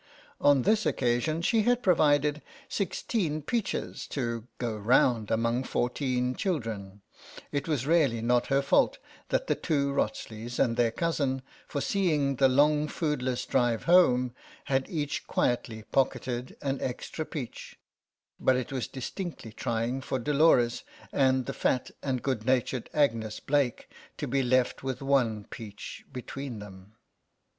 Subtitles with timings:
[0.39, 7.01] On this occasion she had provided sixteen peaches to" go round" among four teen children;
[7.51, 8.97] it was really not her fault
[9.29, 14.33] that the two Wrotsleys and their cousin, foreseeing the long foodless drive home,
[14.63, 17.77] had each quietly pocketed an extra peach,
[18.39, 20.81] but it was distinctly trying for Dolores
[21.13, 23.83] and the fat and good natured Agnes Blaik
[24.17, 26.95] to be left with one peach between them.